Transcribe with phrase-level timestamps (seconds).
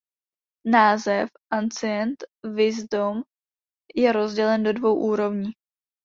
[0.65, 2.23] Název Ancient
[2.55, 3.23] Wisdom
[3.95, 5.51] je rozdělen do dvou úrovní.